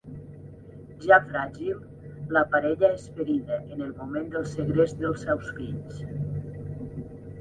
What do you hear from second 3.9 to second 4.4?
moment